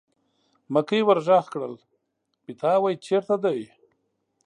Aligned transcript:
مکۍ 0.73 1.01
ور 1.05 1.19
غږ 1.27 1.45
کړل: 1.53 1.73
پیتاوی 2.43 2.93
چېرته 3.05 3.35
دی. 3.43 3.59